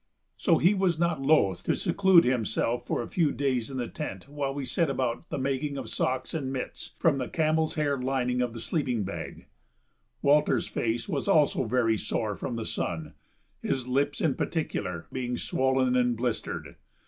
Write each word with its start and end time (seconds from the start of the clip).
So 0.35 0.57
he 0.57 0.73
was 0.73 0.97
not 0.97 1.21
loath 1.21 1.61
to 1.65 1.75
seclude 1.75 2.23
himself 2.23 2.87
for 2.87 3.03
a 3.03 3.07
few 3.07 3.31
days 3.31 3.69
in 3.69 3.77
the 3.77 3.87
tent 3.87 4.27
while 4.27 4.51
we 4.51 4.65
set 4.65 4.89
about 4.89 5.29
the 5.29 5.37
making 5.37 5.77
of 5.77 5.91
socks 5.91 6.33
and 6.33 6.51
mitts 6.51 6.95
from 6.97 7.19
the 7.19 7.27
camel's 7.29 7.75
hair 7.75 7.95
lining 8.01 8.41
of 8.41 8.53
the 8.53 8.59
sleeping 8.59 9.03
bag. 9.03 9.45
Walter's 10.23 10.65
face 10.67 11.07
was 11.07 11.27
also 11.27 11.65
very 11.65 11.97
sore 11.99 12.35
from 12.35 12.55
the 12.55 12.65
sun, 12.65 13.13
his 13.61 13.87
lips 13.87 14.21
in 14.21 14.33
particular 14.33 15.05
being 15.11 15.37
swollen 15.37 15.95
and 15.95 16.17
blistered. 16.17 16.77